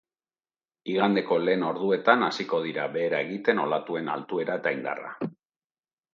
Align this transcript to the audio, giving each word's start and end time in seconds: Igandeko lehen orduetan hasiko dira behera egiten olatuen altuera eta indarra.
Igandeko 0.93 1.37
lehen 1.47 1.65
orduetan 1.71 2.25
hasiko 2.29 2.63
dira 2.65 2.87
behera 2.97 3.21
egiten 3.27 3.63
olatuen 3.67 4.11
altuera 4.17 4.59
eta 4.63 4.75
indarra. 4.79 5.15